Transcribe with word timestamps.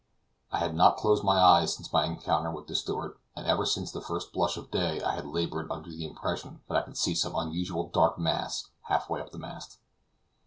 I 0.51 0.57
had 0.57 0.73
not 0.73 0.97
closed 0.97 1.23
my 1.23 1.39
eyes 1.39 1.75
since 1.75 1.93
my 1.93 2.05
encounter 2.05 2.49
with 2.49 2.65
the 2.65 2.73
steward, 2.73 3.19
and 3.35 3.45
ever 3.45 3.67
since 3.67 3.91
the 3.91 4.01
first 4.01 4.33
blush 4.33 4.57
of 4.57 4.71
day 4.71 4.99
I 4.99 5.13
had 5.13 5.27
labored 5.27 5.71
under 5.71 5.91
the 5.91 6.07
impression 6.07 6.59
that 6.67 6.75
I 6.77 6.81
could 6.81 6.97
see 6.97 7.13
some 7.13 7.35
unusual 7.35 7.87
dark 7.87 8.17
mass 8.17 8.71
half 8.87 9.11
way 9.11 9.21
up 9.21 9.29
the 9.31 9.37
mast. 9.37 9.77